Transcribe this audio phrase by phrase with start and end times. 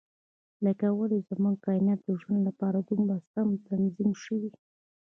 [0.65, 4.49] لکه ولې زموږ کاینات د ژوند لپاره دومره سم تنظیم شوي.